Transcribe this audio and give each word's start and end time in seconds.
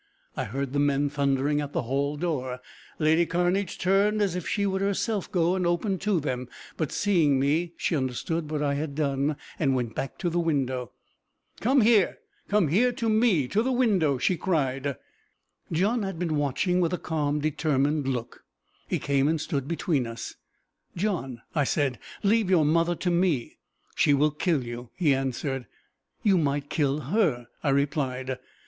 I 0.35 0.45
heard 0.45 0.73
the 0.73 0.79
men 0.79 1.11
thundering 1.11 1.61
at 1.61 1.73
the 1.73 1.83
hall 1.83 2.17
door. 2.17 2.59
Lady 2.97 3.27
Cairnedge 3.27 3.77
turned 3.77 4.19
as 4.19 4.35
if 4.35 4.47
she 4.47 4.65
would 4.65 4.81
herself 4.81 5.31
go 5.31 5.53
and 5.53 5.67
open 5.67 5.99
to 5.99 6.19
them, 6.19 6.47
but 6.75 6.91
seeing 6.91 7.39
me, 7.39 7.73
she 7.77 7.95
understood 7.95 8.49
what 8.49 8.63
I 8.63 8.73
had 8.73 8.95
done, 8.95 9.35
and 9.59 9.75
went 9.75 9.93
back 9.93 10.17
to 10.17 10.29
the 10.31 10.39
window. 10.39 10.89
"Come 11.59 11.81
here! 11.81 12.17
Come 12.47 12.65
to 12.69 13.09
me 13.09 13.29
here 13.31 13.47
to 13.49 13.61
the 13.61 13.71
window!" 13.71 14.17
she 14.17 14.37
cried. 14.37 14.95
John 15.71 16.01
had 16.01 16.17
been 16.17 16.35
watching 16.35 16.81
with 16.81 16.93
a 16.93 16.97
calm, 16.97 17.39
determined 17.39 18.07
look. 18.07 18.43
He 18.87 18.97
came 18.97 19.27
and 19.27 19.39
stood 19.39 19.67
between 19.67 20.07
us. 20.07 20.33
"John," 20.95 21.43
I 21.53 21.63
said, 21.65 21.99
"leave 22.23 22.49
your 22.49 22.65
mother 22.65 22.95
to 22.95 23.11
me." 23.11 23.57
"She 23.93 24.15
will 24.15 24.31
kill 24.31 24.63
you!" 24.63 24.89
he 24.95 25.13
answered. 25.13 25.67
"You 26.23 26.39
might 26.39 26.71
kill 26.71 27.01
her!" 27.01 27.49
I 27.63 27.69
replied. 27.69 28.39